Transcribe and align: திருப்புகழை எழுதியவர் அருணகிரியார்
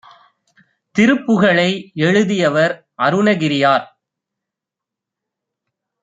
திருப்புகழை 0.95 1.69
எழுதியவர் 1.95 2.73
அருணகிரியார் 2.99 3.85